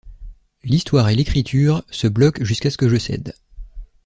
L’histoire 0.63 1.09
et 1.09 1.15
l’écriture 1.15 1.83
se 1.91 2.07
bloquent 2.07 2.43
jusqu’à 2.43 2.71
ce 2.71 2.77
que 2.77 2.89
je 2.89 2.97
cède. 2.97 3.35